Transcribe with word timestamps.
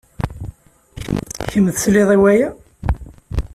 Kemm 1.49 1.65
tesliḍ 1.75 2.09
i 2.15 2.17
waya? 2.21 2.49